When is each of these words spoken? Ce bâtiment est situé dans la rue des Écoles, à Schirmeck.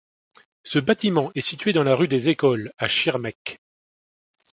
Ce 0.63 0.79
bâtiment 0.79 1.31
est 1.35 1.41
situé 1.45 1.73
dans 1.73 1.83
la 1.83 1.93
rue 1.95 2.07
des 2.07 2.29
Écoles, 2.29 2.73
à 2.79 2.87
Schirmeck. 2.87 3.59